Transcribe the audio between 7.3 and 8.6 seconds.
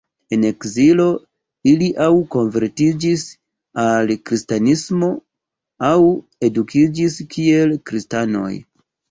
kiel kristanoj.